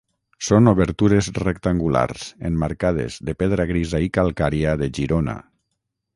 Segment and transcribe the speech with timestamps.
[0.45, 5.39] Són obertures rectangulars emmarcades de pedra grisa i calcària de Girona.